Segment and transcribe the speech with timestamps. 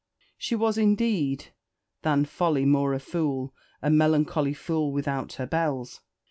[0.35, 1.53] She was indeed
[2.01, 3.53] "than folly more a fool
[3.83, 6.01] a melancholy fool without her bells."